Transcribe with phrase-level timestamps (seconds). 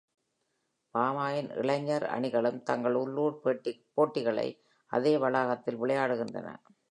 [0.95, 3.37] Parma இன் இளைஞர் அணிகளும் தங்கள் உள்ளூர்
[3.95, 4.47] போட்டிகளை
[4.91, 6.49] அதே வளாகத்தில் விளையாடுகின்றன.